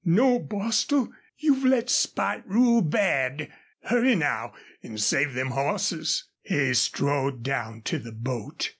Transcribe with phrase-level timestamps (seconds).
[0.03, 3.51] No, Bostil, you've let spite rule bad.
[3.83, 8.69] Hurry now and save them hosses!" He strode down to the boat.